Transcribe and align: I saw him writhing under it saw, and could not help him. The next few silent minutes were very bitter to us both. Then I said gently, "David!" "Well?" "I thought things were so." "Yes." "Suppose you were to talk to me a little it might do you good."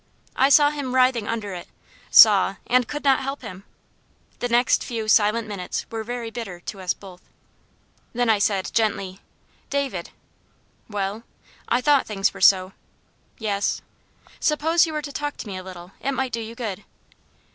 I 0.35 0.49
saw 0.49 0.71
him 0.71 0.95
writhing 0.95 1.27
under 1.27 1.53
it 1.53 1.67
saw, 2.09 2.55
and 2.65 2.87
could 2.87 3.03
not 3.03 3.19
help 3.19 3.43
him. 3.43 3.65
The 4.39 4.49
next 4.49 4.83
few 4.83 5.07
silent 5.07 5.47
minutes 5.47 5.85
were 5.91 6.03
very 6.03 6.31
bitter 6.31 6.59
to 6.59 6.81
us 6.81 6.91
both. 6.95 7.21
Then 8.11 8.27
I 8.27 8.39
said 8.39 8.71
gently, 8.73 9.19
"David!" 9.69 10.09
"Well?" 10.89 11.21
"I 11.67 11.81
thought 11.81 12.07
things 12.07 12.33
were 12.33 12.41
so." 12.41 12.73
"Yes." 13.37 13.83
"Suppose 14.39 14.87
you 14.87 14.93
were 14.93 15.03
to 15.03 15.11
talk 15.13 15.37
to 15.37 15.47
me 15.47 15.55
a 15.55 15.63
little 15.63 15.91
it 16.01 16.13
might 16.13 16.31
do 16.31 16.41
you 16.41 16.55
good." 16.55 16.83